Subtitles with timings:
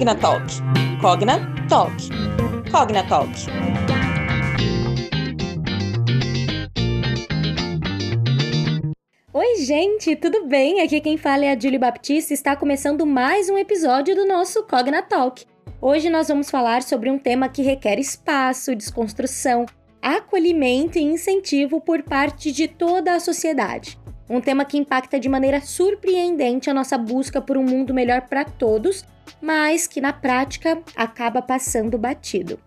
[0.00, 0.46] Cognatalk.
[1.02, 1.92] Cognatalk.
[2.72, 3.30] Cognatalk.
[9.34, 10.80] Oi, gente, tudo bem?
[10.80, 14.62] Aqui quem fala é a Julie Baptista e está começando mais um episódio do nosso
[14.62, 15.44] Cognatalk.
[15.82, 19.66] Hoje nós vamos falar sobre um tema que requer espaço, desconstrução,
[20.00, 24.00] acolhimento e incentivo por parte de toda a sociedade.
[24.30, 28.46] Um tema que impacta de maneira surpreendente a nossa busca por um mundo melhor para
[28.46, 29.04] todos,
[29.40, 32.58] mas que na prática acaba passando batido.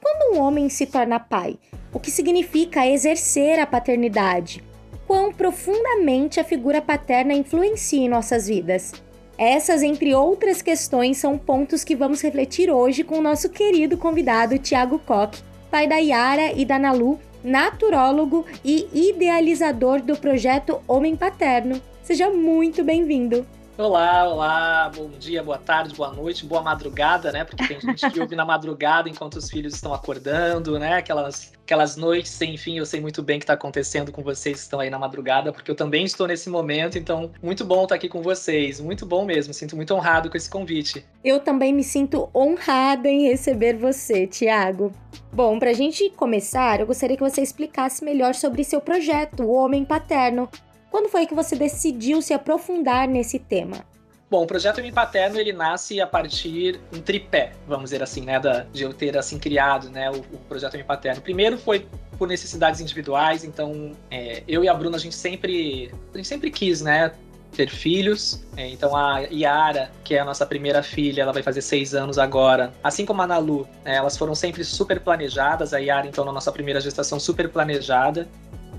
[0.00, 1.58] Quando um homem se torna pai,
[1.92, 4.62] o que significa exercer a paternidade?
[5.06, 8.92] Quão profundamente a figura paterna influencia em nossas vidas?
[9.38, 14.58] Essas, entre outras questões, são pontos que vamos refletir hoje com o nosso querido convidado
[14.58, 21.80] Tiago Koch, pai da Yara e da Nalu, naturólogo e idealizador do projeto Homem Paterno.
[22.02, 23.46] Seja muito bem-vindo.
[23.78, 27.44] Olá, olá, bom dia, boa tarde, boa noite, boa madrugada, né?
[27.44, 30.94] Porque tem gente que ouve na madrugada enquanto os filhos estão acordando, né?
[30.94, 34.56] Aquelas, aquelas noites sem fim, eu sei muito bem o que está acontecendo com vocês
[34.56, 37.96] que estão aí na madrugada, porque eu também estou nesse momento, então muito bom estar
[37.96, 41.04] aqui com vocês, muito bom mesmo, sinto muito honrado com esse convite.
[41.22, 44.90] Eu também me sinto honrada em receber você, Tiago.
[45.30, 49.52] Bom, para a gente começar, eu gostaria que você explicasse melhor sobre seu projeto, o
[49.52, 50.48] Homem Paterno,
[50.96, 53.84] quando foi que você decidiu se aprofundar nesse tema?
[54.30, 58.40] Bom, o projeto Me Paterno ele nasce a partir um tripé, vamos dizer assim, né,
[58.40, 61.20] da, de eu ter assim criado, né, o, o projeto Me Paterno.
[61.20, 66.16] Primeiro foi por necessidades individuais, então é, eu e a Bruna a gente sempre a
[66.16, 67.12] gente sempre quis, né,
[67.56, 68.42] ter filhos.
[68.56, 72.18] É, então a Yara, que é a nossa primeira filha, ela vai fazer seis anos
[72.18, 72.72] agora.
[72.82, 75.74] Assim como a Nalu, né, elas foram sempre super planejadas.
[75.74, 78.28] A Yara, então, na nossa primeira gestação, super planejada.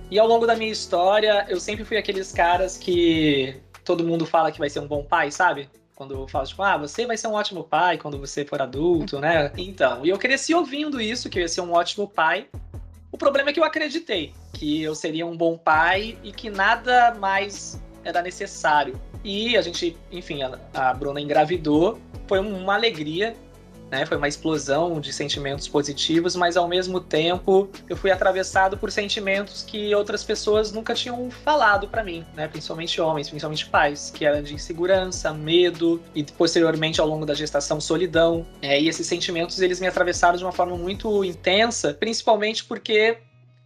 [0.10, 4.52] E ao longo da minha história, eu sempre fui aqueles caras que todo mundo fala
[4.52, 5.70] que vai ser um bom pai, sabe?
[5.96, 9.52] Quando fala, tipo, ah, você vai ser um ótimo pai quando você for adulto, né?
[9.58, 12.48] Então, e eu cresci ouvindo isso, que eu ia ser um ótimo pai.
[13.12, 17.16] O problema é que eu acreditei que eu seria um bom pai e que nada
[17.16, 19.00] mais era necessário.
[19.24, 22.00] E a gente, enfim, a, a Bruna engravidou.
[22.28, 23.36] Foi uma alegria
[23.90, 24.06] né?
[24.06, 29.64] Foi uma explosão de sentimentos positivos, mas ao mesmo tempo eu fui atravessado por sentimentos
[29.64, 32.48] que outras pessoas nunca tinham falado para mim, né?
[32.48, 37.80] Principalmente homens, principalmente pais, que eram de insegurança, medo e posteriormente ao longo da gestação
[37.80, 38.46] solidão.
[38.62, 43.18] É, e esses sentimentos eles me atravessaram de uma forma muito intensa, principalmente porque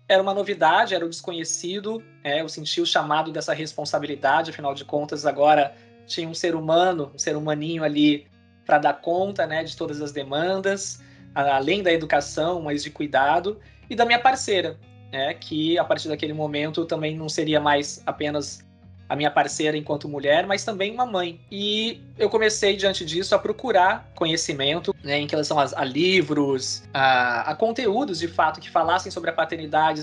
[0.08, 2.04] era uma novidade, era o desconhecido.
[2.24, 5.74] É, eu senti o chamado dessa responsabilidade, afinal de contas agora
[6.06, 8.28] tinha um ser humano, um ser humaninho ali
[8.66, 11.02] para dar conta né, de todas as demandas,
[11.34, 14.78] além da educação, mas de cuidado, e da minha parceira,
[15.12, 18.64] né, que a partir daquele momento também não seria mais apenas
[19.12, 21.38] a minha parceira enquanto mulher, mas também uma mãe.
[21.52, 27.52] E eu comecei, diante disso, a procurar conhecimento né, em relação a, a livros, a,
[27.52, 30.02] a, conteúdos de fato que falassem sobre a paternidade.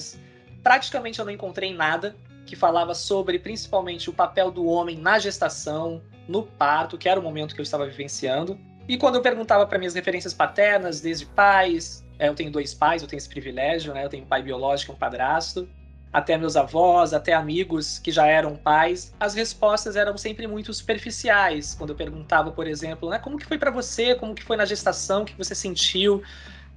[0.63, 2.15] Praticamente eu não encontrei nada
[2.49, 7.23] que falava sobre principalmente o papel do homem na gestação, no parto, que era o
[7.23, 8.59] momento que eu estava vivenciando.
[8.89, 13.03] E quando eu perguntava para minhas referências paternas, desde pais, é, eu tenho dois pais,
[13.03, 14.03] eu tenho esse privilégio, né?
[14.03, 15.69] Eu tenho um pai biológico um padrasto,
[16.11, 21.75] até meus avós, até amigos que já eram pais, as respostas eram sempre muito superficiais.
[21.75, 24.65] Quando eu perguntava, por exemplo, né, como que foi para você, como que foi na
[24.65, 26.23] gestação, o que você sentiu,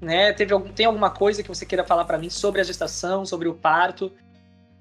[0.02, 0.34] né?
[0.34, 3.48] Teve algum, tem alguma coisa que você queira falar para mim sobre a gestação, sobre
[3.48, 4.12] o parto?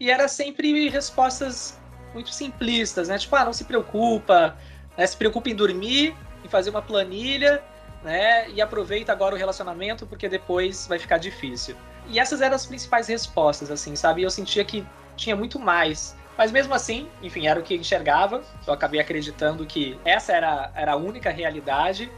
[0.00, 1.78] E era sempre respostas
[2.14, 3.18] muito simplistas, né?
[3.18, 4.56] Tipo, ah, não se preocupa,
[4.96, 5.06] né?
[5.06, 7.62] se preocupa em dormir, em fazer uma planilha,
[8.02, 8.48] né?
[8.50, 11.76] E aproveita agora o relacionamento porque depois vai ficar difícil.
[12.08, 14.22] E essas eram as principais respostas, assim, sabe?
[14.22, 16.16] Eu sentia que tinha muito mais.
[16.36, 18.42] Mas mesmo assim, enfim, era o que enxergava.
[18.66, 22.10] Eu acabei acreditando que essa era, era a única realidade.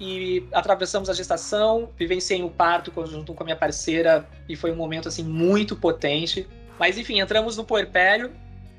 [0.00, 4.76] E atravessamos a gestação, vivenciei o parto junto com a minha parceira e foi um
[4.76, 6.48] momento assim muito potente.
[6.78, 8.32] Mas enfim, entramos no puerpério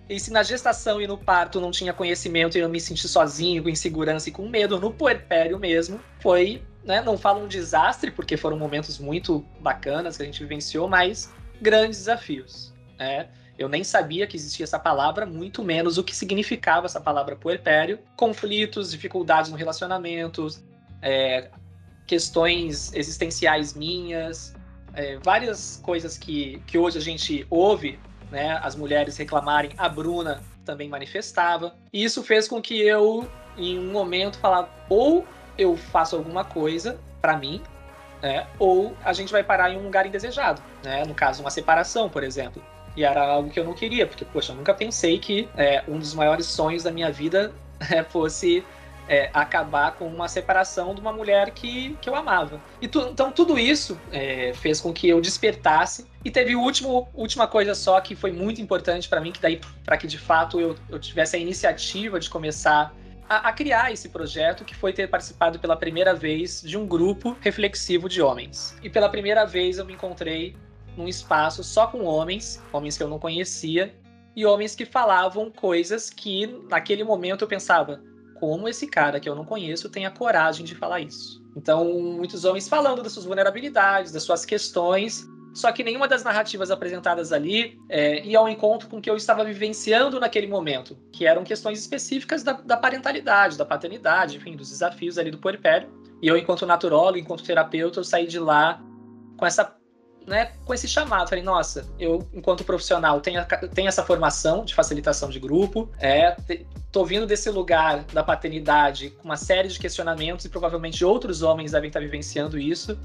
[0.09, 3.63] e se na gestação e no parto não tinha conhecimento e eu me senti sozinho,
[3.63, 8.35] com insegurança e com medo, no puerpério mesmo, foi, né, não falo um desastre, porque
[8.35, 13.29] foram momentos muito bacanas que a gente vivenciou, mas grandes desafios, né?
[13.57, 17.99] Eu nem sabia que existia essa palavra, muito menos o que significava essa palavra puerpério.
[18.15, 20.47] Conflitos, dificuldades no relacionamento,
[21.01, 21.49] é,
[22.07, 24.55] questões existenciais minhas,
[24.93, 27.99] é, várias coisas que, que hoje a gente ouve
[28.31, 31.75] né, as mulheres reclamarem, a Bruna também manifestava.
[31.91, 35.25] E isso fez com que eu, em um momento, falar ou
[35.57, 37.61] eu faço alguma coisa para mim,
[38.21, 42.09] né, ou a gente vai parar em um lugar indesejado, né, no caso, uma separação,
[42.09, 42.63] por exemplo.
[42.95, 45.97] E era algo que eu não queria, porque, poxa, eu nunca pensei que é, um
[45.97, 47.53] dos maiores sonhos da minha vida
[47.91, 48.63] é, fosse
[49.07, 52.61] é, acabar com uma separação de uma mulher que, que eu amava.
[52.81, 56.05] E tu, então tudo isso é, fez com que eu despertasse.
[56.23, 59.59] E teve o último, última coisa só que foi muito importante para mim, que daí
[59.83, 62.95] para que de fato eu, eu tivesse a iniciativa de começar
[63.27, 67.35] a, a, criar esse projeto, que foi ter participado pela primeira vez de um grupo
[67.41, 68.75] reflexivo de homens.
[68.81, 70.55] E pela primeira vez eu me encontrei
[70.95, 73.93] num espaço só com homens, homens que eu não conhecia,
[74.35, 78.01] e homens que falavam coisas que naquele momento eu pensava,
[78.43, 81.41] como esse cara que eu não conheço tem a coragem de falar isso.
[81.55, 86.69] Então, muitos homens falando das suas vulnerabilidades, das suas questões, só que nenhuma das narrativas
[86.69, 91.25] apresentadas ali é, ia ao encontro com o que eu estava vivenciando naquele momento, que
[91.25, 95.87] eram questões específicas da, da parentalidade, da paternidade, enfim, dos desafios ali do puerpério.
[96.21, 98.83] E eu, enquanto naturólogo, enquanto terapeuta, eu saí de lá
[99.37, 99.73] com essa
[100.25, 101.29] né, com esse chamado.
[101.29, 106.35] Falei, nossa, eu, enquanto profissional, tenho, tenho essa formação de facilitação de grupo, é,
[106.91, 111.71] tô vindo desse lugar da paternidade com uma série de questionamentos e provavelmente outros homens
[111.71, 112.97] devem estar vivenciando isso.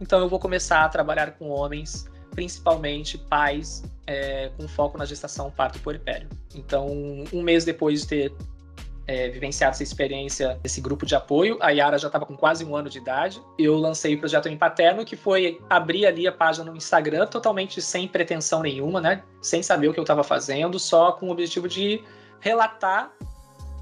[0.00, 5.50] Então eu vou começar a trabalhar com homens, principalmente pais, é, com foco na gestação
[5.50, 6.28] parto puerpério.
[6.54, 6.86] Então,
[7.32, 8.32] um mês depois de ter
[9.08, 11.56] é, vivenciado essa experiência desse grupo de apoio.
[11.62, 13.42] A Yara já estava com quase um ano de idade.
[13.58, 18.06] Eu lancei o projeto Empaterno, que foi abrir ali a página no Instagram, totalmente sem
[18.06, 19.24] pretensão nenhuma, né?
[19.40, 22.04] Sem saber o que eu estava fazendo, só com o objetivo de
[22.38, 23.10] relatar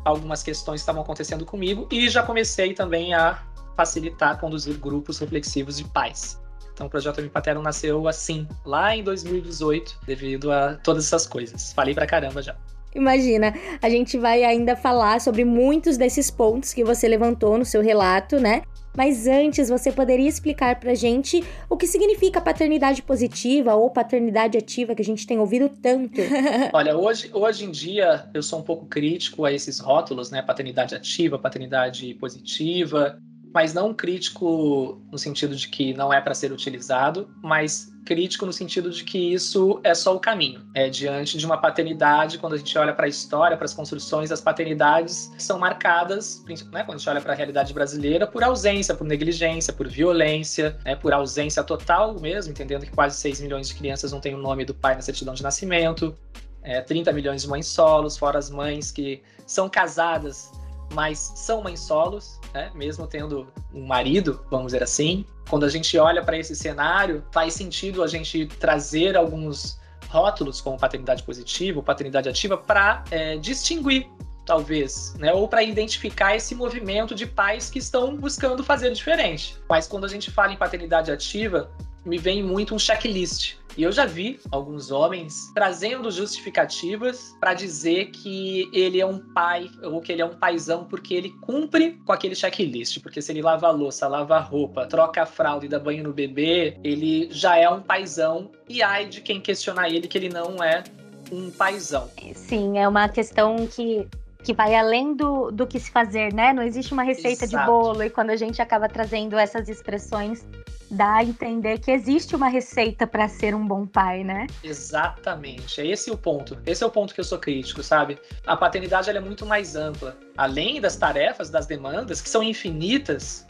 [0.05, 3.43] algumas questões que estavam acontecendo comigo e já comecei também a
[3.77, 6.41] facilitar, conduzir grupos reflexivos de pais.
[6.73, 11.73] Então o projeto Empaterno nasceu assim, lá em 2018, devido a todas essas coisas.
[11.73, 12.55] Falei pra caramba já.
[12.97, 17.83] Imagina, a gente vai ainda falar sobre muitos desses pontos que você levantou no seu
[17.83, 18.63] relato, né?
[18.97, 24.95] Mas antes, você poderia explicar pra gente o que significa paternidade positiva ou paternidade ativa
[24.95, 26.19] que a gente tem ouvido tanto?
[26.73, 30.41] Olha, hoje, hoje em dia eu sou um pouco crítico a esses rótulos, né?
[30.41, 33.21] Paternidade ativa, paternidade positiva
[33.57, 38.53] mas não crítico no sentido de que não é para ser utilizado, mas crítico no
[38.53, 40.61] sentido de que isso é só o caminho.
[40.75, 44.31] É diante de uma paternidade, quando a gente olha para a história, para as construções,
[44.31, 48.95] as paternidades são marcadas, né, quando a gente olha para a realidade brasileira, por ausência,
[48.95, 53.75] por negligência, por violência, né, por ausência total mesmo, entendendo que quase 6 milhões de
[53.75, 56.15] crianças não têm o nome do pai na certidão de nascimento,
[56.63, 60.53] é, 30 milhões de mães solos, fora as mães que são casadas
[60.93, 62.71] mas são mães solos, né?
[62.75, 65.25] mesmo tendo um marido, vamos dizer assim.
[65.49, 69.79] Quando a gente olha para esse cenário, faz sentido a gente trazer alguns
[70.09, 74.09] rótulos como paternidade positiva ou paternidade ativa para é, distinguir
[74.45, 75.33] talvez, né?
[75.35, 79.59] Ou para identificar esse movimento de pais que estão buscando fazer diferente.
[79.69, 81.71] Mas quando a gente fala em paternidade ativa,
[82.05, 83.57] me vem muito um checklist.
[83.77, 89.71] E eu já vi alguns homens trazendo justificativas para dizer que ele é um pai
[89.83, 93.03] ou que ele é um paizão porque ele cumpre com aquele checklist.
[93.03, 96.79] Porque se ele lava louça, lava roupa, troca a fralda e dá banho no bebê,
[96.83, 98.51] ele já é um paizão.
[98.67, 100.83] E ai de quem questionar ele que ele não é
[101.31, 102.09] um paizão.
[102.35, 104.09] Sim, é uma questão que
[104.47, 106.53] que vai além do, do que se fazer, né?
[106.53, 107.65] Não existe uma receita Exato.
[107.65, 110.47] de bolo e quando a gente acaba trazendo essas expressões
[110.89, 114.47] dá a entender que existe uma receita para ser um bom pai, né?
[114.63, 115.81] Exatamente.
[115.81, 116.57] É esse o ponto.
[116.65, 118.21] Esse é o ponto que eu sou crítico, sabe?
[118.47, 120.17] A paternidade é muito mais ampla.
[120.37, 123.45] Além das tarefas, das demandas, que são infinitas,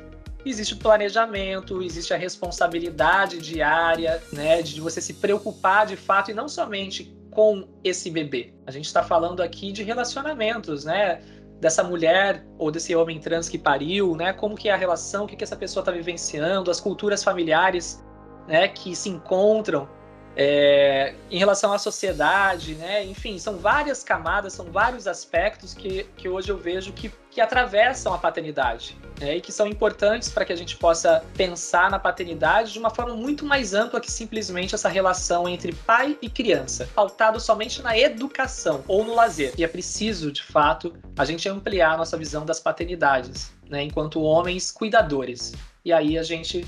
[0.46, 6.34] existe o planejamento, existe a responsabilidade diária, né, de você se preocupar de fato e
[6.34, 8.54] não somente com esse bebê.
[8.66, 11.20] A gente está falando aqui de relacionamentos, né?
[11.60, 14.32] dessa mulher ou desse homem trans que pariu, né?
[14.32, 18.02] Como que é a relação, o que, que essa pessoa está vivenciando, as culturas familiares,
[18.46, 18.68] né?
[18.68, 19.88] Que se encontram
[20.36, 23.04] é, em relação à sociedade, né?
[23.04, 28.14] Enfim, são várias camadas, são vários aspectos que, que hoje eu vejo que, que atravessam
[28.14, 29.36] a paternidade né?
[29.36, 33.14] e que são importantes para que a gente possa pensar na paternidade de uma forma
[33.14, 38.82] muito mais ampla que simplesmente essa relação entre pai e criança, pautado somente na educação
[38.88, 39.52] ou no lazer.
[39.58, 43.82] E é preciso, de fato, a gente ampliar a nossa visão das paternidades, né?
[43.82, 45.52] enquanto homens cuidadores.
[45.84, 46.66] E aí a gente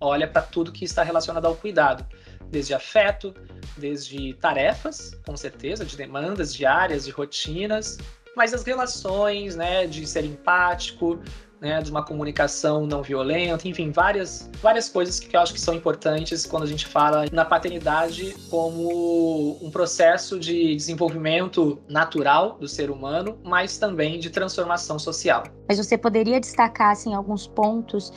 [0.00, 2.06] olha para tudo que está relacionado ao cuidado
[2.50, 3.34] desde afeto,
[3.76, 7.98] desde tarefas, com certeza, de demandas diárias, de rotinas,
[8.36, 11.18] mas as relações, né, de ser empático,
[11.60, 15.74] né, de uma comunicação não violenta, enfim, várias, várias coisas que eu acho que são
[15.74, 22.90] importantes quando a gente fala na paternidade como um processo de desenvolvimento natural do ser
[22.90, 25.44] humano, mas também de transformação social.
[25.68, 28.10] Mas você poderia destacar assim alguns pontos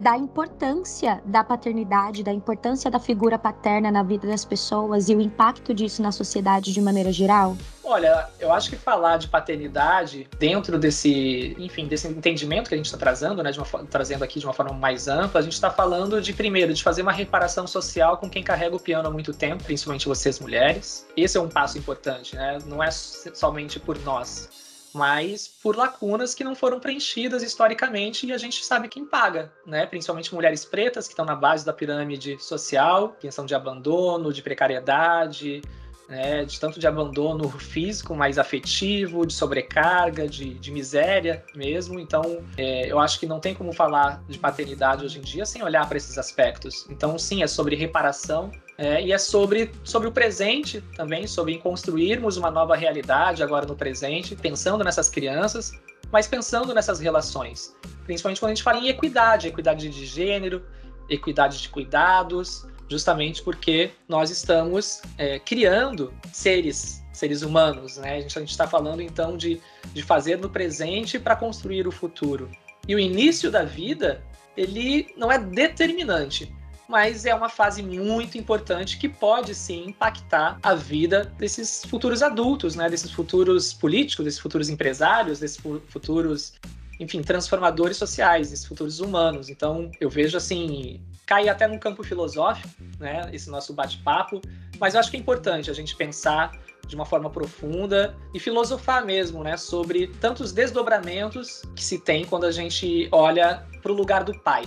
[0.00, 5.20] da importância da paternidade, da importância da figura paterna na vida das pessoas e o
[5.20, 7.56] impacto disso na sociedade de maneira geral?
[7.84, 12.86] Olha, eu acho que falar de paternidade dentro desse, enfim, desse entendimento que a gente
[12.86, 16.20] está trazendo, né, uma, trazendo aqui de uma forma mais ampla, a gente está falando
[16.20, 19.62] de primeiro de fazer uma reparação social com quem carrega o piano há muito tempo,
[19.62, 21.06] principalmente vocês mulheres.
[21.14, 22.58] Esse é um passo importante, né?
[22.64, 24.48] Não é somente por nós,
[24.94, 29.84] mas por lacunas que não foram preenchidas historicamente e a gente sabe quem paga, né?
[29.84, 35.60] Principalmente mulheres pretas que estão na base da pirâmide social, questão de abandono, de precariedade,
[36.08, 41.98] né, de tanto de abandono físico, mais afetivo, de sobrecarga, de, de miséria mesmo.
[41.98, 45.62] Então, é, eu acho que não tem como falar de paternidade hoje em dia sem
[45.62, 46.86] olhar para esses aspectos.
[46.90, 52.36] Então, sim, é sobre reparação é, e é sobre, sobre o presente também, sobre construirmos
[52.36, 55.72] uma nova realidade agora no presente, pensando nessas crianças,
[56.10, 57.74] mas pensando nessas relações.
[58.04, 60.62] Principalmente quando a gente fala em equidade, equidade de gênero,
[61.08, 68.16] equidade de cuidados, justamente porque nós estamos é, criando seres, seres humanos, né?
[68.16, 69.60] A gente está falando então de,
[69.92, 72.50] de fazer no presente para construir o futuro.
[72.86, 74.22] E o início da vida,
[74.56, 76.54] ele não é determinante,
[76.88, 82.76] mas é uma fase muito importante que pode sim impactar a vida desses futuros adultos,
[82.76, 82.90] né?
[82.90, 86.54] Desses futuros políticos, desses futuros empresários, desses futuros
[87.00, 89.48] enfim, transformadores sociais, esses futuros humanos.
[89.48, 94.40] Então, eu vejo assim, cai até no campo filosófico, né, esse nosso bate-papo,
[94.78, 96.52] mas eu acho que é importante a gente pensar
[96.86, 102.44] de uma forma profunda e filosofar mesmo, né, sobre tantos desdobramentos que se tem quando
[102.44, 104.64] a gente olha para o lugar do pai,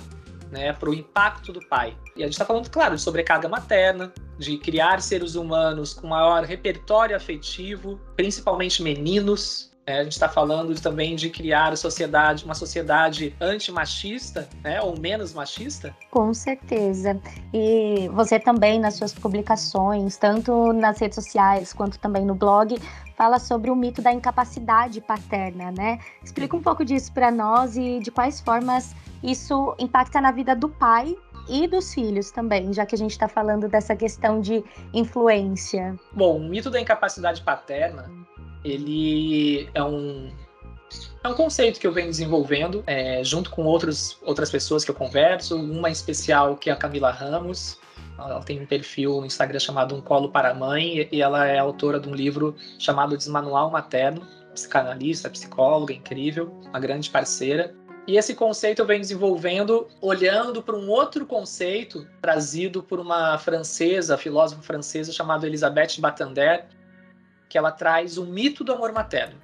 [0.51, 1.95] né, para o impacto do pai.
[2.15, 6.43] E a gente está falando, claro, de sobrecarga materna, de criar seres humanos com maior
[6.43, 13.33] repertório afetivo, principalmente meninos, é, a gente está falando também de criar sociedade, uma sociedade
[13.39, 15.95] antimachista, né, ou menos machista?
[16.11, 17.17] Com certeza.
[17.53, 22.77] E você também, nas suas publicações, tanto nas redes sociais quanto também no blog,
[23.15, 25.99] fala sobre o mito da incapacidade paterna, né?
[26.21, 30.67] Explica um pouco disso para nós e de quais formas isso impacta na vida do
[30.67, 31.15] pai
[31.49, 34.61] e dos filhos também, já que a gente está falando dessa questão de
[34.93, 35.95] influência.
[36.11, 38.11] Bom, o mito da incapacidade paterna
[38.63, 40.29] ele é um
[41.23, 44.95] é um conceito que eu venho desenvolvendo é, junto com outros, outras pessoas que eu
[44.95, 47.77] converso, uma em especial que é a Camila Ramos.
[48.17, 51.59] Ela tem um perfil no Instagram chamado Um Colo para a Mãe e ela é
[51.59, 57.75] autora de um livro chamado Desmanual Materno, psicanalista, psicóloga, incrível, uma grande parceira.
[58.07, 64.17] E esse conceito eu venho desenvolvendo olhando para um outro conceito trazido por uma francesa,
[64.17, 66.65] filósofa francesa chamada Elisabeth Batander,
[67.49, 69.35] que ela traz o mito do amor materno.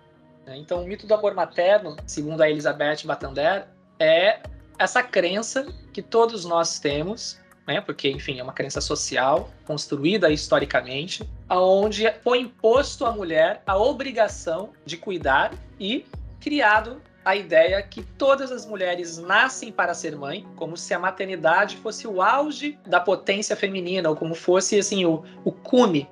[0.46, 0.58] Né?
[0.58, 3.68] Então, o mito do amor materno, segundo a Elizabeth Batander,
[4.00, 4.42] é
[4.78, 7.80] essa crença que todos nós temos, né?
[7.82, 14.72] porque, enfim, é uma crença social, construída historicamente, aonde foi imposto à mulher a obrigação
[14.86, 16.06] de cuidar e
[16.42, 21.78] criado a ideia que todas as mulheres nascem para ser mãe, como se a maternidade
[21.78, 26.10] fosse o auge da potência feminina, ou como fosse assim o, o cume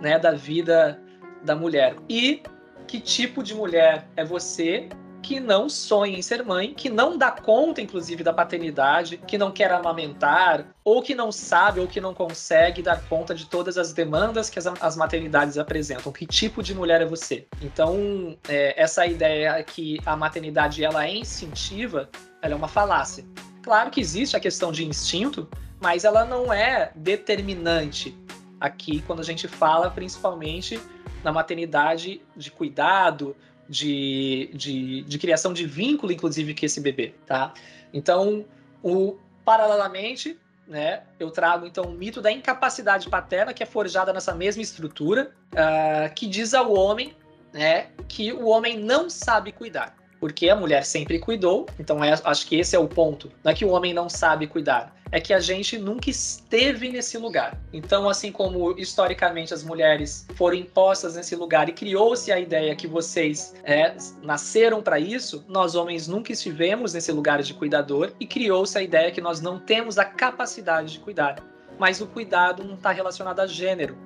[0.00, 1.01] né, da vida
[1.44, 1.96] da mulher.
[2.08, 2.42] E
[2.86, 4.88] que tipo de mulher é você
[5.22, 9.52] que não sonha em ser mãe, que não dá conta, inclusive, da paternidade, que não
[9.52, 13.92] quer amamentar, ou que não sabe ou que não consegue dar conta de todas as
[13.92, 16.10] demandas que as, as maternidades apresentam.
[16.12, 17.46] Que tipo de mulher é você?
[17.62, 22.10] Então, é, essa ideia que a maternidade ela é instintiva,
[22.42, 23.24] ela é uma falácia.
[23.62, 25.48] Claro que existe a questão de instinto,
[25.80, 28.16] mas ela não é determinante
[28.62, 30.80] aqui quando a gente fala principalmente
[31.24, 33.36] na maternidade de cuidado,
[33.68, 37.52] de, de, de criação de vínculo, inclusive, com esse bebê, tá?
[37.92, 38.44] Então,
[38.82, 44.34] o, paralelamente, né, eu trago então o mito da incapacidade paterna, que é forjada nessa
[44.34, 47.14] mesma estrutura, uh, que diz ao homem
[47.52, 52.46] né, que o homem não sabe cuidar porque a mulher sempre cuidou, então é, acho
[52.46, 53.28] que esse é o ponto.
[53.42, 57.18] Não é que o homem não sabe cuidar, é que a gente nunca esteve nesse
[57.18, 57.60] lugar.
[57.72, 62.86] Então, assim como historicamente as mulheres foram impostas nesse lugar e criou-se a ideia que
[62.86, 68.78] vocês é, nasceram para isso, nós homens nunca estivemos nesse lugar de cuidador e criou-se
[68.78, 71.42] a ideia que nós não temos a capacidade de cuidar.
[71.80, 73.98] Mas o cuidado não está relacionado a gênero,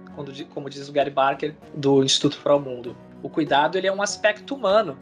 [0.55, 2.97] como diz o Gary Barker do Instituto Pro Mundo.
[3.23, 4.97] O cuidado ele é um aspecto humano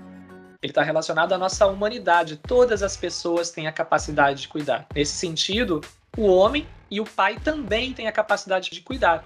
[0.64, 2.37] ele está relacionado à nossa humanidade.
[2.37, 4.87] Todas as pessoas têm a capacidade de cuidar.
[4.94, 5.83] Nesse sentido,
[6.16, 9.23] o homem e o pai também têm a capacidade de cuidar.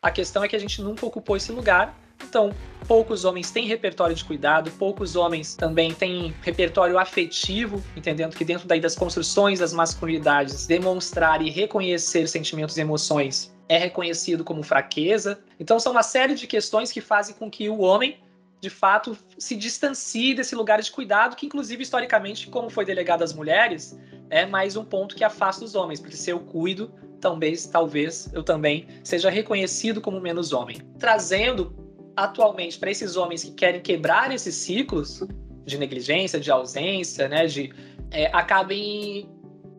[0.00, 1.92] A questão é que a gente nunca ocupou esse lugar.
[2.22, 2.52] Então,
[2.86, 8.68] poucos homens têm repertório de cuidado, poucos homens também têm repertório afetivo, entendendo que dentro
[8.68, 15.40] daí das construções das masculinidades, demonstrar e reconhecer sentimentos e emoções é reconhecido como fraqueza.
[15.58, 18.18] Então, são uma série de questões que fazem com que o homem,
[18.60, 23.32] de fato, se distancie desse lugar de cuidado, que, inclusive, historicamente, como foi delegado às
[23.32, 23.98] mulheres,
[24.30, 28.42] é mais um ponto que afasta os homens, porque se eu cuido, talvez, talvez eu
[28.42, 30.78] também seja reconhecido como menos homem.
[30.98, 31.74] Trazendo
[32.16, 35.22] atualmente para esses homens que querem quebrar esses ciclos
[35.64, 37.72] de negligência, de ausência, né, de
[38.10, 39.28] é, acabem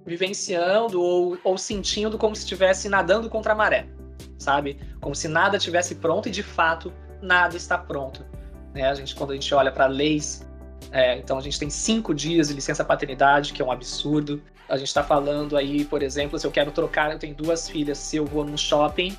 [0.05, 3.87] vivenciando ou, ou sentindo como se estivesse nadando contra a maré,
[4.37, 4.79] sabe?
[5.01, 8.25] Como se nada tivesse pronto e de fato nada está pronto.
[8.77, 8.87] Né?
[8.87, 10.45] A gente, quando a gente olha para leis,
[10.91, 14.41] é, então a gente tem cinco dias de licença paternidade, que é um absurdo.
[14.69, 17.97] A gente está falando aí, por exemplo, se eu quero trocar, eu tenho duas filhas,
[17.97, 19.17] se eu vou num shopping,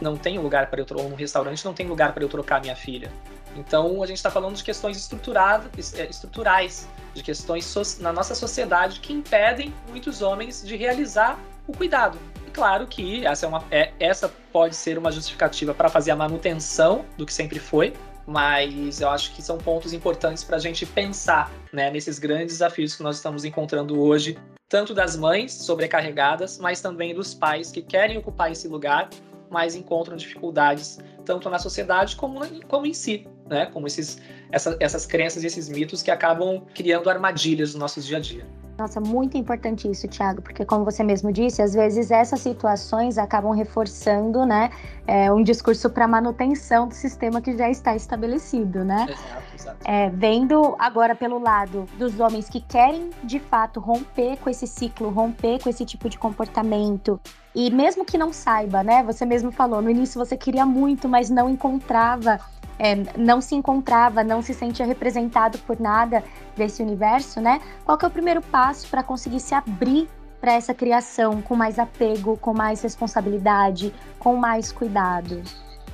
[0.00, 2.60] não tem lugar para eu trocar, ou num restaurante, não tem lugar para eu trocar
[2.60, 3.10] minha filha.
[3.56, 8.34] Então a gente está falando de questões estruturadas, é, estruturais de questões so na nossa
[8.34, 12.18] sociedade que impedem muitos homens de realizar o cuidado.
[12.46, 16.16] E claro que essa, é uma, é, essa pode ser uma justificativa para fazer a
[16.16, 17.92] manutenção do que sempre foi,
[18.26, 22.94] mas eu acho que são pontos importantes para a gente pensar né, nesses grandes desafios
[22.94, 28.18] que nós estamos encontrando hoje, tanto das mães sobrecarregadas, mas também dos pais que querem
[28.18, 29.10] ocupar esse lugar,
[29.50, 33.66] mas encontram dificuldades tanto na sociedade como, como em si né?
[33.66, 34.18] Como esses,
[34.52, 38.46] essa, essas crenças e esses mitos que acabam criando armadilhas no nosso dia a dia.
[38.80, 43.52] Nossa, muito importante isso, Thiago, porque como você mesmo disse, às vezes essas situações acabam
[43.52, 44.70] reforçando, né,
[45.06, 49.06] é, um discurso para manutenção do sistema que já está estabelecido, né?
[49.10, 49.78] Exato, exato.
[49.84, 55.10] É, vendo agora pelo lado dos homens que querem de fato romper com esse ciclo,
[55.10, 57.20] romper com esse tipo de comportamento,
[57.54, 59.02] e mesmo que não saiba, né?
[59.02, 62.40] Você mesmo falou, no início você queria muito, mas não encontrava
[62.80, 66.24] é, não se encontrava, não se sentia representado por nada
[66.56, 67.60] desse universo, né?
[67.84, 70.08] Qual que é o primeiro passo para conseguir se abrir
[70.40, 75.42] para essa criação com mais apego, com mais responsabilidade, com mais cuidado?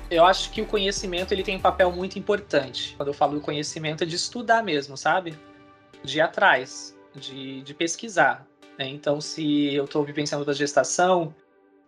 [0.09, 2.95] Eu acho que o conhecimento ele tem um papel muito importante.
[2.97, 5.37] Quando eu falo do conhecimento é de estudar mesmo, sabe?
[6.05, 8.47] De ir atrás, de, de pesquisar.
[8.79, 8.87] Né?
[8.87, 11.35] Então, se eu estou vivenciando da gestação,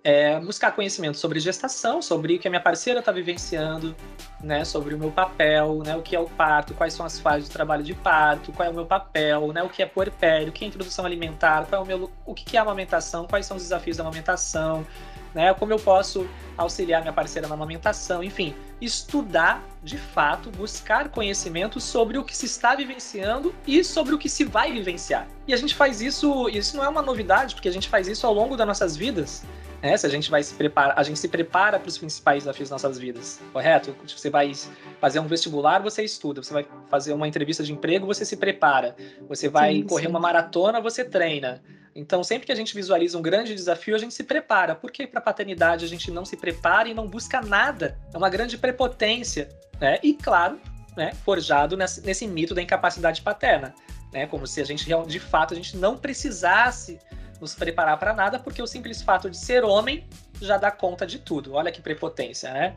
[0.04, 3.94] é, buscar conhecimento sobre gestação, sobre o que a minha parceira está vivenciando,
[4.40, 7.48] né, sobre o meu papel, né, o que é o parto, quais são as fases
[7.48, 10.52] de trabalho de parto, qual é o meu papel, né, o que é puerpério, o
[10.52, 13.62] que é introdução alimentar, qual é o, meu, o que é amamentação, quais são os
[13.64, 14.86] desafios da amamentação,
[15.34, 21.80] né, como eu posso auxiliar minha parceira na amamentação, enfim, estudar de fato, buscar conhecimento
[21.80, 25.26] sobre o que se está vivenciando e sobre o que se vai vivenciar.
[25.46, 28.26] E a gente faz isso, isso não é uma novidade, porque a gente faz isso
[28.26, 29.44] ao longo das nossas vidas.
[29.82, 29.96] Né?
[29.96, 32.82] Se a gente vai se preparar, a gente se prepara para os principais desafios das
[32.82, 33.94] nossas vidas, correto?
[34.06, 34.52] Você vai
[35.00, 36.42] fazer um vestibular, você estuda.
[36.42, 38.96] Você vai fazer uma entrevista de emprego, você se prepara.
[39.28, 40.10] Você vai sim, correr sim.
[40.10, 41.62] uma maratona, você treina.
[41.94, 44.74] Então, sempre que a gente visualiza um grande desafio, a gente se prepara.
[44.74, 47.98] Por que para a paternidade a gente não se prepara e não busca nada?
[48.12, 49.48] É uma grande prepotência,
[49.80, 49.98] né?
[50.02, 50.60] E claro,
[50.96, 53.74] né, forjado nesse, nesse mito da incapacidade paterna,
[54.12, 54.26] né?
[54.26, 56.98] Como se a gente de fato a gente não precisasse
[57.40, 60.06] nos preparar para nada, porque o simples fato de ser homem
[60.40, 61.54] já dá conta de tudo.
[61.54, 62.74] Olha que prepotência, né?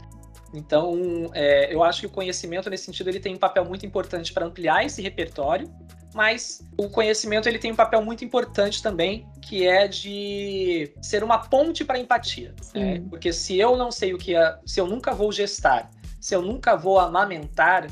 [0.53, 4.33] Então, é, eu acho que o conhecimento nesse sentido ele tem um papel muito importante
[4.33, 5.73] para ampliar esse repertório,
[6.13, 11.37] mas o conhecimento ele tem um papel muito importante também, que é de ser uma
[11.37, 12.53] ponte para empatia.
[12.73, 13.01] Né?
[13.09, 16.41] Porque se eu não sei o que é, se eu nunca vou gestar, se eu
[16.41, 17.87] nunca vou amamentar,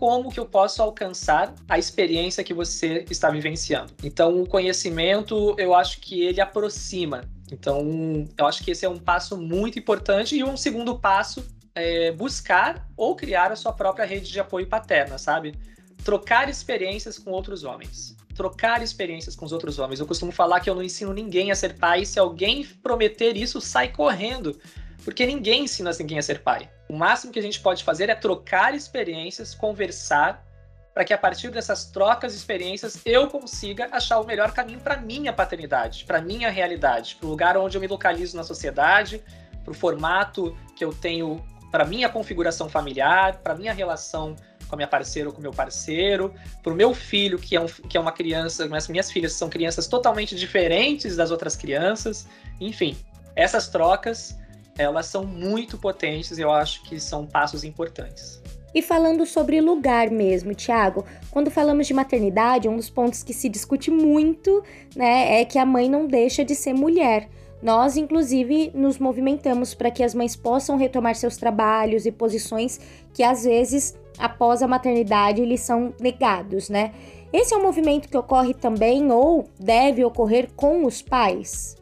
[0.00, 3.92] como que eu posso alcançar a experiência que você está vivenciando.
[4.02, 7.20] Então, o conhecimento, eu acho que ele aproxima.
[7.52, 10.34] Então, eu acho que esse é um passo muito importante.
[10.34, 15.18] E um segundo passo é buscar ou criar a sua própria rede de apoio paterna,
[15.18, 15.54] sabe?
[16.02, 18.16] Trocar experiências com outros homens.
[18.34, 20.00] Trocar experiências com os outros homens.
[20.00, 22.06] Eu costumo falar que eu não ensino ninguém a ser pai.
[22.06, 24.58] Se alguém prometer isso, sai correndo
[25.04, 26.70] porque ninguém ensina ninguém a ser pai.
[26.88, 30.44] O máximo que a gente pode fazer é trocar experiências, conversar,
[30.92, 34.96] para que a partir dessas trocas de experiências eu consiga achar o melhor caminho para
[34.96, 39.22] minha paternidade, para minha realidade, para o lugar onde eu me localizo na sociedade,
[39.64, 44.34] para o formato que eu tenho para minha configuração familiar, para minha relação
[44.68, 47.60] com a minha parceira ou com o meu parceiro, para o meu filho, que é,
[47.60, 52.26] um, que é uma criança, mas minhas filhas são crianças totalmente diferentes das outras crianças.
[52.60, 52.96] Enfim,
[53.34, 54.36] essas trocas
[54.78, 58.40] elas são muito potentes e eu acho que são passos importantes.
[58.74, 63.48] E falando sobre lugar mesmo, Tiago, quando falamos de maternidade, um dos pontos que se
[63.48, 64.62] discute muito,
[64.94, 67.28] né, é que a mãe não deixa de ser mulher.
[67.60, 72.80] Nós, inclusive, nos movimentamos para que as mães possam retomar seus trabalhos e posições
[73.12, 76.92] que às vezes, após a maternidade, lhes são negados, né?
[77.32, 81.76] Esse é um movimento que ocorre também ou deve ocorrer com os pais?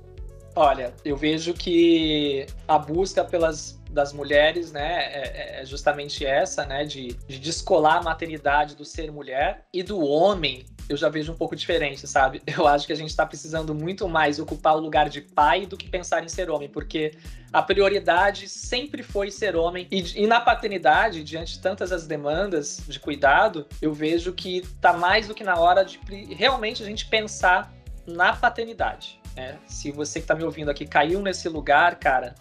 [0.61, 6.85] Olha, eu vejo que a busca pelas das mulheres, né, é, é, justamente essa, né,
[6.85, 10.67] de, de descolar a maternidade do ser mulher e do homem.
[10.89, 12.43] Eu já vejo um pouco diferente, sabe?
[12.59, 15.77] Eu acho que a gente está precisando muito mais ocupar o lugar de pai do
[15.77, 17.13] que pensar em ser homem, porque
[17.53, 19.87] a prioridade sempre foi ser homem.
[19.93, 24.93] E, e na paternidade, diante de tantas as demandas de cuidado, eu vejo que tá
[24.93, 26.01] mais do que na hora de
[26.35, 27.73] realmente a gente pensar
[28.05, 29.21] na paternidade.
[29.39, 29.57] Né?
[29.69, 32.35] Se você que está me ouvindo aqui caiu nesse lugar, cara,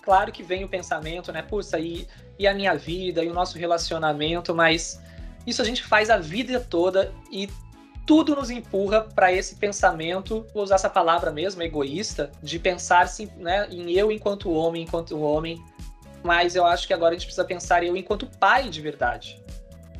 [0.00, 1.42] claro que vem o pensamento, né?
[1.42, 2.06] Puxa, e,
[2.38, 5.02] e a minha vida, e o nosso relacionamento, mas
[5.44, 7.50] isso a gente faz a vida toda e
[8.06, 13.28] tudo nos empurra para esse pensamento, vou usar essa palavra mesmo, egoísta, de pensar sim,
[13.36, 15.60] né, em eu enquanto homem, enquanto homem.
[16.22, 19.42] Mas eu acho que agora a gente precisa pensar em eu enquanto pai de verdade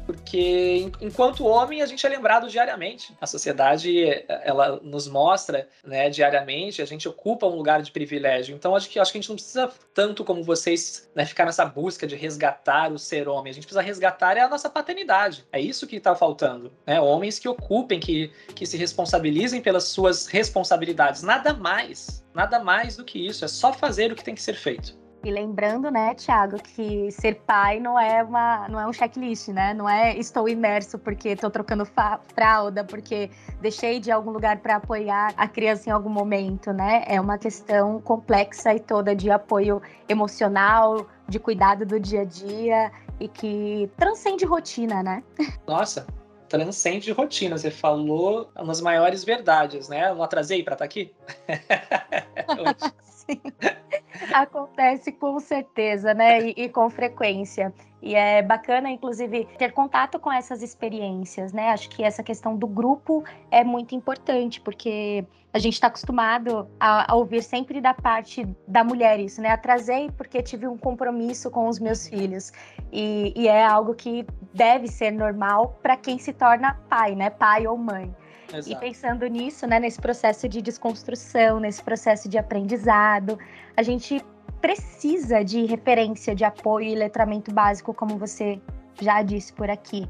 [0.06, 3.14] porque enquanto homem a gente é lembrado diariamente.
[3.20, 8.54] A sociedade ela nos mostra, né, diariamente, a gente ocupa um lugar de privilégio.
[8.54, 11.64] Então acho que acho que a gente não precisa tanto como vocês, né, ficar nessa
[11.64, 13.50] busca de resgatar o ser homem.
[13.50, 15.44] A gente precisa resgatar é a nossa paternidade.
[15.52, 17.00] É isso que está faltando, né?
[17.00, 22.24] Homens que ocupem, que que se responsabilizem pelas suas responsabilidades, nada mais.
[22.34, 25.03] Nada mais do que isso, é só fazer o que tem que ser feito.
[25.24, 29.72] E lembrando, né, Thiago, que ser pai não é uma, não é um checklist, né?
[29.72, 31.86] Não é estou imerso porque estou trocando
[32.34, 37.04] fralda, porque deixei de algum lugar para apoiar a criança em algum momento, né?
[37.06, 42.92] É uma questão complexa e toda de apoio emocional, de cuidado do dia a dia
[43.18, 45.22] e que transcende rotina, né?
[45.66, 46.06] Nossa,
[46.50, 47.56] transcende rotina.
[47.56, 50.10] Você falou nas maiores verdades, né?
[50.10, 51.14] Eu não atrasei para estar tá aqui?
[53.02, 53.40] Sim.
[54.32, 56.48] Acontece com certeza, né?
[56.48, 57.72] E, e, com frequência.
[58.02, 61.70] E é bacana, inclusive, ter contato com essas experiências, né?
[61.70, 67.12] Acho que essa questão do grupo é muito importante, porque a gente está acostumado a,
[67.12, 69.50] a, ouvir sempre da parte da mulher isso, né?
[69.50, 72.52] Atrasei porque tive um compromisso com os meus filhos.
[72.92, 77.30] E, e é algo que deve ser normal para quem se torna pai, né?
[77.30, 78.14] Pai ou mãe.
[78.58, 78.70] Exato.
[78.70, 83.38] E pensando nisso, né, nesse processo de desconstrução, nesse processo de aprendizado,
[83.76, 84.24] a gente
[84.60, 88.60] precisa de referência, de apoio e letramento básico, como você
[89.00, 90.08] já disse por aqui.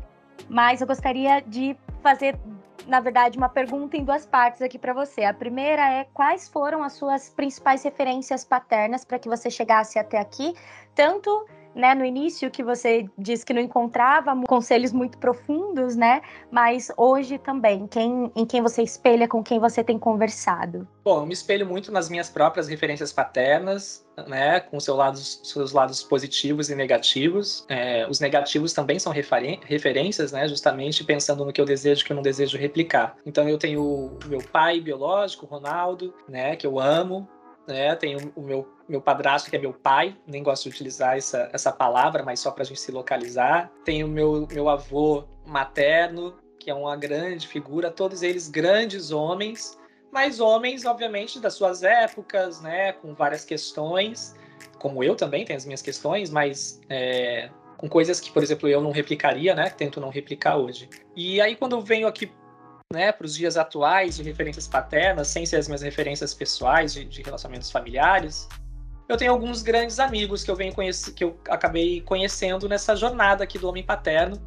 [0.49, 2.39] Mas eu gostaria de fazer,
[2.87, 5.25] na verdade, uma pergunta em duas partes aqui para você.
[5.25, 10.19] A primeira é quais foram as suas principais referências paternas para que você chegasse até
[10.19, 10.55] aqui,
[10.95, 16.23] tanto né, no início que você disse que não encontrava conselhos muito profundos, né?
[16.51, 20.87] Mas hoje também, quem, em quem você espelha, com quem você tem conversado?
[21.05, 25.73] Bom, eu me espelho muito nas minhas próprias referências paternas, né, com seus lados, seus
[25.73, 27.67] lados positivos e negativos.
[27.69, 32.17] É, os negativos também são referências, né, justamente pensando no que eu desejo que eu
[32.17, 33.17] não desejo replicar.
[33.27, 37.29] Então eu tenho o meu pai biológico, Ronaldo, né, que eu amo,
[37.67, 37.95] né?
[37.97, 41.49] Tem o, o, meu, meu padrasto, que é meu pai, nem gosto de utilizar essa,
[41.53, 43.71] essa palavra, mas só para a gente se localizar.
[43.85, 49.79] Tem o meu, meu avô materno, que é uma grande figura, todos eles grandes homens,
[50.13, 52.93] mas homens, obviamente, das suas épocas, né?
[52.93, 54.35] Com várias questões,
[54.79, 58.81] como eu também tenho as minhas questões, mas é, com coisas que, por exemplo, eu
[58.81, 59.71] não replicaria, né?
[59.71, 60.89] Tento não replicar hoje.
[61.17, 62.31] E aí, quando eu venho aqui
[62.93, 67.05] né, para os dias atuais de referências paternas, sem ser as minhas referências pessoais de,
[67.05, 68.49] de relacionamentos familiares,
[69.09, 73.45] eu tenho alguns grandes amigos que eu venho conhecer, que eu acabei conhecendo nessa jornada
[73.45, 74.41] aqui do homem paterno.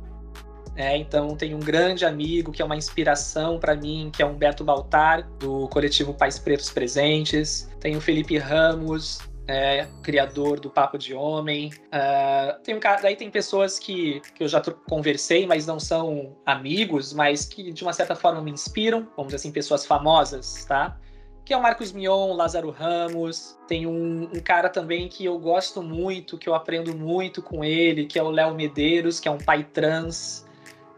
[0.75, 4.63] É, então tem um grande amigo que é uma inspiração para mim, que é Humberto
[4.63, 7.67] Baltar, do coletivo Pais Pretos Presentes.
[7.79, 11.71] Tem o Felipe Ramos, é, criador do Papo de Homem.
[11.87, 17.13] Uh, tem um daí tem pessoas que, que eu já conversei, mas não são amigos,
[17.13, 20.99] mas que de uma certa forma me inspiram, vamos dizer assim, pessoas famosas, tá?
[21.47, 23.57] Que é o Marcos Mion, Lázaro Ramos.
[23.69, 28.05] Tem um, um cara também que eu gosto muito, que eu aprendo muito com ele,
[28.05, 30.45] que é o Léo Medeiros, que é um pai trans.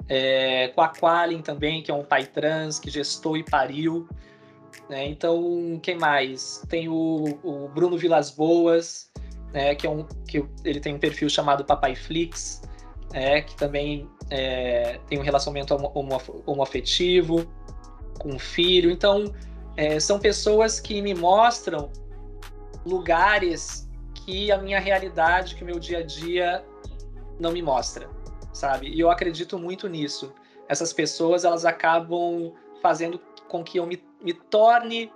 [0.08, 4.10] É, com a Qualin também, que é um pai trans, que gestou e pariu.
[4.90, 5.06] Né?
[5.06, 6.66] Então, quem mais?
[6.68, 9.12] Tem o, o Bruno Vilas Boas,
[9.54, 9.76] né?
[9.76, 12.64] que, é um, que ele tem um perfil chamado Papai Flix,
[13.14, 17.46] é, que também é, tem um relacionamento homo, homoafetivo
[18.18, 18.90] com um filho.
[18.90, 19.32] Então,
[19.80, 21.90] é, são pessoas que me mostram
[22.86, 26.66] lugares que a minha realidade, que o meu dia a dia
[27.40, 28.10] não me mostra,
[28.52, 28.90] sabe?
[28.90, 30.34] E eu acredito muito nisso.
[30.68, 35.14] Essas pessoas, elas acabam fazendo com que eu me, me torne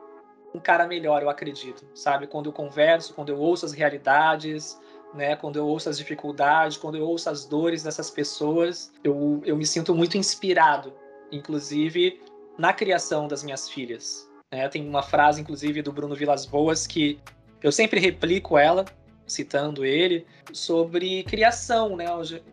[0.56, 2.26] um cara melhor, eu acredito, sabe?
[2.26, 4.80] Quando eu converso, quando eu ouço as realidades,
[5.13, 5.36] né?
[5.36, 9.65] Quando eu ouço as dificuldades, quando eu ouço as dores dessas pessoas, eu, eu me
[9.65, 10.93] sinto muito inspirado,
[11.34, 12.21] inclusive
[12.58, 14.32] na criação das minhas filhas.
[14.54, 14.70] Né?
[14.70, 17.20] Tem uma frase, inclusive, do Bruno Vilas Boas que
[17.62, 18.86] eu sempre replico ela,
[19.26, 21.96] citando ele, sobre criação.
[21.96, 22.06] Né?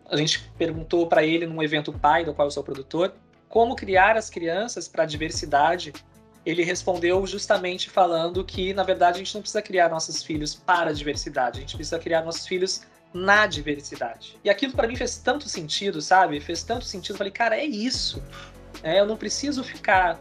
[0.09, 3.13] A gente perguntou para ele num evento pai, do qual eu sou produtor,
[3.47, 5.93] como criar as crianças para a diversidade.
[6.43, 10.89] Ele respondeu justamente falando que, na verdade, a gente não precisa criar nossos filhos para
[10.89, 12.81] a diversidade, a gente precisa criar nossos filhos
[13.13, 14.39] na diversidade.
[14.43, 16.39] E aquilo para mim fez tanto sentido, sabe?
[16.39, 17.17] Fez tanto sentido.
[17.17, 18.23] Falei, cara, é isso.
[18.81, 20.19] É, eu não preciso ficar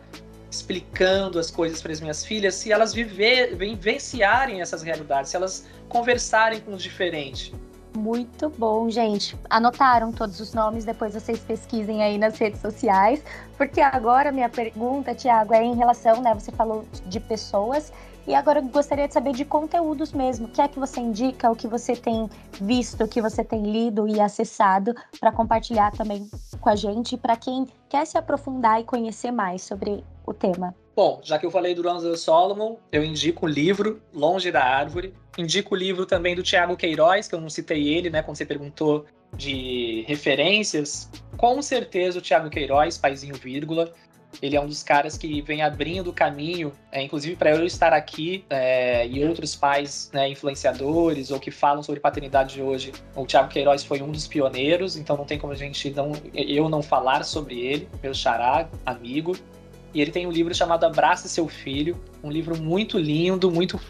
[0.51, 6.61] explicando as coisas para as minhas filhas se elas vivenciarem essas realidades, se elas conversarem
[6.61, 7.53] com os diferentes.
[7.97, 9.37] Muito bom, gente.
[9.49, 13.23] Anotaram todos os nomes, depois vocês pesquisem aí nas redes sociais,
[13.57, 16.33] porque agora minha pergunta, Tiago, é em relação, né?
[16.35, 17.93] Você falou de pessoas
[18.29, 20.47] e agora eu gostaria de saber de conteúdos mesmo.
[20.47, 23.63] O que é que você indica, o que você tem visto, o que você tem
[23.63, 28.85] lido e acessado para compartilhar também com a gente, para quem quer se aprofundar e
[28.85, 30.75] conhecer mais sobre o tema.
[30.95, 35.14] Bom, já que eu falei do Ronald Solomon, eu indico o livro Longe da Árvore.
[35.38, 38.45] Indico o livro também do Tiago Queiroz, que eu não citei ele, né, quando você
[38.45, 41.09] perguntou de referências.
[41.37, 43.93] Com certeza o Tiago Queiroz, paizinho vírgula.
[44.40, 47.93] Ele é um dos caras que vem abrindo o caminho, é, inclusive para eu estar
[47.93, 52.93] aqui é, e outros pais né, influenciadores ou que falam sobre paternidade hoje.
[53.16, 56.69] O Tiago Queiroz foi um dos pioneiros, então não tem como a gente não, eu
[56.69, 59.37] não falar sobre ele, meu xará, amigo.
[59.92, 63.81] E ele tem um livro chamado Abraça Seu Filho, um livro muito lindo, muito,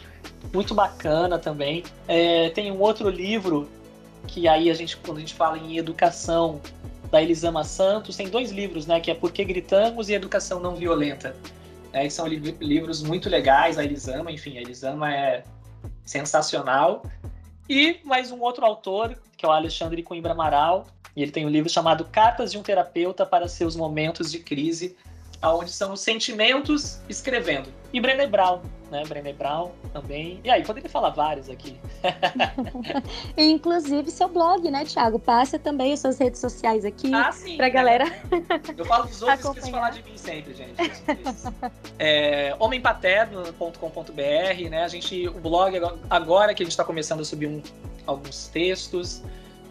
[0.53, 1.83] muito bacana também.
[2.07, 3.69] É, tem um outro livro
[4.27, 6.61] que aí a gente, quando a gente fala em educação,
[7.11, 8.99] da Elisama Santos, tem dois livros, né?
[9.01, 11.35] Que é Por que Gritamos e Educação Não Violenta.
[11.91, 15.43] É, que são li livros muito legais, a Elisama, enfim, a Elisama é
[16.05, 17.03] sensacional.
[17.67, 21.49] E mais um outro autor, que é o Alexandre Coimbra Amaral, e ele tem um
[21.49, 24.95] livro chamado Cartas de um Terapeuta para Seus Momentos de Crise,
[25.41, 27.69] aonde são os sentimentos escrevendo.
[27.91, 29.03] E Brené Brown, né?
[29.05, 30.39] Brené Brown também.
[30.43, 31.77] E aí, poderia falar vários aqui.
[33.35, 35.17] Inclusive seu blog, né, Thiago?
[35.19, 38.05] Passa também as suas redes sociais aqui ah, sim, pra galera.
[38.77, 39.57] Eu falo dos outros, Acompanhar.
[39.57, 40.75] esqueço falar de mim sempre, gente.
[41.99, 44.83] é, homempaterno.com.br, né?
[44.83, 45.75] A gente, o blog,
[46.09, 47.61] agora que a gente está começando a subir um,
[48.05, 49.23] alguns textos,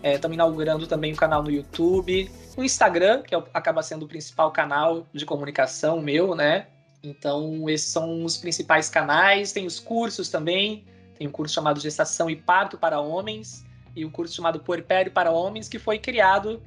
[0.02, 2.30] Estamos é, inaugurando também um canal no YouTube.
[2.56, 6.66] O Instagram, que é, acaba sendo o principal canal de comunicação meu, né?
[7.02, 9.52] Então, esses são os principais canais.
[9.52, 10.84] Tem os cursos também.
[11.18, 15.12] Tem um curso chamado Gestação e Parto para Homens e o um curso chamado Puerpério
[15.12, 16.62] para Homens, que foi criado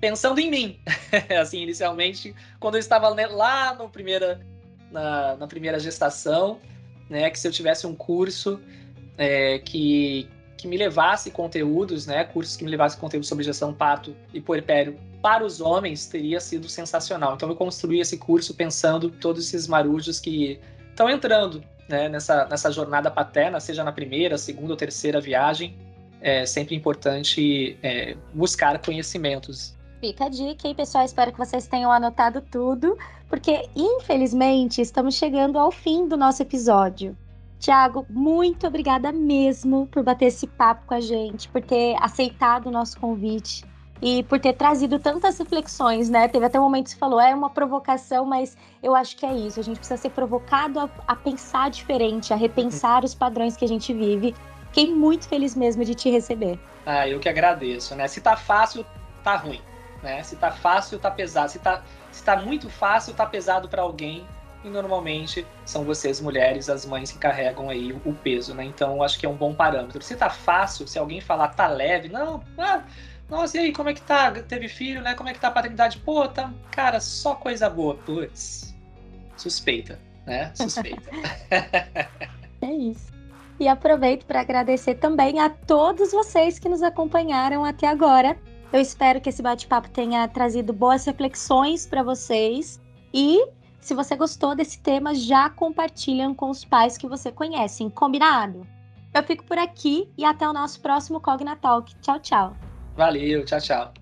[0.00, 0.80] pensando em mim.
[1.40, 4.44] assim, inicialmente, quando eu estava lá no primeira,
[4.90, 6.60] na, na primeira gestação,
[7.08, 7.30] né?
[7.30, 8.60] Que se eu tivesse um curso
[9.16, 14.14] é, que, que me levasse conteúdos, né, cursos que me levassem conteúdo sobre gestão pato
[14.32, 17.34] e puerpério para os homens teria sido sensacional.
[17.34, 22.70] Então eu construí esse curso pensando todos esses marujos que estão entrando né, nessa, nessa
[22.70, 25.74] jornada paterna, seja na primeira, segunda ou terceira viagem.
[26.20, 29.76] É sempre importante é, buscar conhecimentos.
[30.00, 31.04] Fica a dica, hein, pessoal?
[31.04, 32.96] Espero que vocês tenham anotado tudo,
[33.28, 37.16] porque infelizmente estamos chegando ao fim do nosso episódio.
[37.58, 42.70] Tiago, muito obrigada mesmo por bater esse papo com a gente, por ter aceitado o
[42.70, 43.64] nosso convite
[44.00, 46.28] e por ter trazido tantas reflexões, né?
[46.28, 49.34] Teve até um momento que você falou, é uma provocação, mas eu acho que é
[49.34, 49.58] isso.
[49.58, 53.68] A gente precisa ser provocado a, a pensar diferente, a repensar os padrões que a
[53.68, 54.34] gente vive.
[54.66, 56.58] Fiquei muito feliz mesmo de te receber.
[56.84, 58.06] Ah, eu que agradeço, né?
[58.06, 58.84] Se tá fácil,
[59.24, 59.62] tá ruim,
[60.02, 60.22] né?
[60.22, 61.50] Se tá fácil, tá pesado.
[61.50, 64.26] Se tá, se tá muito fácil, tá pesado para alguém
[64.64, 68.64] e normalmente são vocês mulheres, as mães que carregam aí o peso, né?
[68.64, 70.02] Então acho que é um bom parâmetro.
[70.02, 72.82] Se tá fácil, se alguém falar tá leve, não, ah,
[73.28, 74.30] nossa, e aí, como é que tá?
[74.30, 75.14] Teve filho, né?
[75.14, 75.98] Como é que tá a paternidade?
[75.98, 77.96] Pô, tá, cara, só coisa boa.
[77.96, 78.74] Putz,
[79.36, 80.52] suspeita, né?
[80.54, 81.10] Suspeita.
[82.62, 83.12] é isso.
[83.58, 88.36] E aproveito para agradecer também a todos vocês que nos acompanharam até agora.
[88.72, 92.80] Eu espero que esse bate-papo tenha trazido boas reflexões para vocês
[93.12, 93.44] e
[93.86, 98.66] se você gostou desse tema, já compartilham com os pais que você conhece, combinado?
[99.14, 101.94] Eu fico por aqui e até o nosso próximo Cogna Talk.
[102.00, 102.56] Tchau, tchau.
[102.96, 103.94] Valeu, tchau, tchau.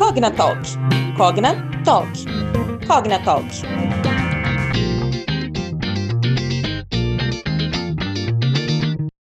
[0.00, 0.60] Cogna Talk.
[1.16, 2.10] Cogna Talk.
[2.84, 3.91] Cogna Talk.